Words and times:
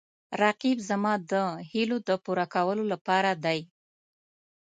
رقیب 0.41 0.77
زما 0.89 1.13
د 1.31 1.33
هیلو 1.71 1.97
د 2.09 2.09
پوره 2.23 2.45
کولو 2.55 2.83
لپاره 2.93 3.31
دی 3.43 3.59